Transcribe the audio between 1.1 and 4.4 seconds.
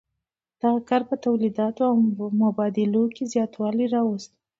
تولیداتو او مبادلو کې زیاتوالی راوست.